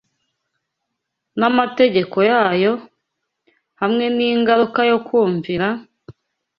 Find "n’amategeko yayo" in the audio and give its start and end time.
1.39-2.73